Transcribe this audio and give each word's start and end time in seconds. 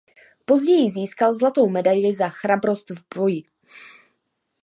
Později 0.45 0.91
získal 0.91 1.33
Zlatou 1.33 1.69
medaili 1.69 2.15
za 2.15 2.29
chrabrost 2.29 2.89
v 2.89 3.03
boji. 3.15 3.43